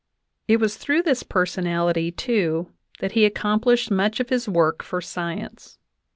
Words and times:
It 0.47 0.57
was 0.59 0.77
through 0.77 1.03
this 1.03 1.21
personality, 1.21 2.09
too, 2.11 2.71
that 3.01 3.11
he 3.11 3.29
accom 3.29 3.59
plished 3.59 3.91
much 3.91 4.19
of 4.19 4.29
his 4.29 4.49
work 4.49 4.81
for 4.81 4.99
science. 4.99 5.77